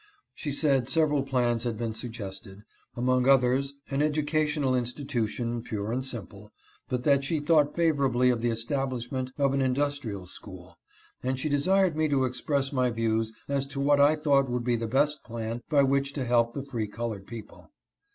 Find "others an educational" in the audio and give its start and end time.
3.29-4.73